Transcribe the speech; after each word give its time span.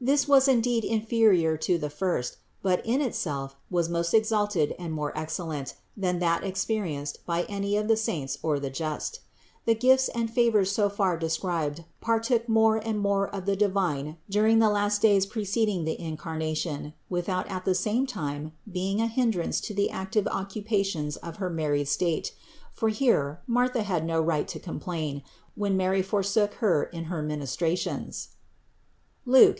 This 0.00 0.28
was 0.28 0.46
indeed 0.46 0.84
inferior 0.84 1.56
to 1.56 1.78
the 1.78 1.88
first, 1.90 2.36
but 2.62 2.84
in 2.86 3.00
itself 3.00 3.56
was 3.70 3.88
most 3.88 4.12
exalted 4.14 4.74
and 4.78 4.92
more 4.92 5.10
excel 5.16 5.46
lent 5.46 5.74
than 5.96 6.18
that 6.20 6.44
experienced 6.44 7.24
by 7.26 7.42
any 7.44 7.76
of 7.76 7.88
the 7.88 7.96
saints 7.96 8.38
or 8.42 8.60
the 8.60 8.68
just. 8.70 9.20
The 9.64 9.74
gifts 9.74 10.08
and 10.08 10.30
favors 10.30 10.70
so 10.70 10.88
far 10.90 11.16
described 11.16 11.82
partook 12.00 12.48
more 12.48 12.76
and 12.76 13.00
more 13.00 13.26
of 13.34 13.46
the 13.46 13.56
divine 13.56 14.18
during 14.30 14.58
the 14.60 14.68
last 14.68 15.00
days 15.02 15.26
preceding 15.26 15.82
the 15.84 15.98
Incarnation, 15.98 16.92
without 17.08 17.50
at 17.50 17.64
the 17.64 17.74
same 17.74 18.06
time 18.06 18.52
being 18.70 19.00
a 19.00 19.08
hindrance 19.08 19.60
to 19.62 19.74
the 19.74 19.90
active 19.90 20.28
occupations 20.28 21.16
of 21.16 21.36
her 21.36 21.50
married 21.50 21.88
state, 21.88 22.34
for 22.72 22.88
here 22.90 23.40
Martha 23.48 23.82
had 23.82 24.04
no 24.04 24.20
right 24.20 24.46
to 24.46 24.60
complain, 24.60 25.22
that 25.56 25.70
Mary 25.70 26.02
forsook 26.02 26.54
her 26.56 26.84
in 26.84 27.04
her 27.04 27.22
ministrations 27.22 28.28
(Luc. 29.24 29.54